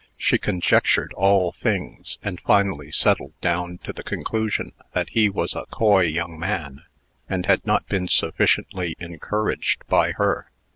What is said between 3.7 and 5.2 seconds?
to the conclusion that